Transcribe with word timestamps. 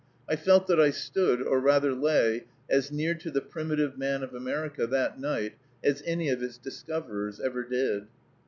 I 0.27 0.35
felt 0.35 0.65
that 0.65 0.79
I 0.79 0.89
stood, 0.89 1.43
or 1.43 1.59
rather 1.59 1.93
lay, 1.93 2.45
as 2.67 2.91
near 2.91 3.13
to 3.13 3.29
the 3.29 3.39
primitive 3.39 3.99
man 3.99 4.23
of 4.23 4.33
America, 4.33 4.87
that 4.87 5.19
night, 5.19 5.53
as 5.83 6.01
any 6.07 6.29
of 6.29 6.41
its 6.41 6.57
discoverers 6.57 7.39
ever 7.39 7.63
did. 7.63 8.07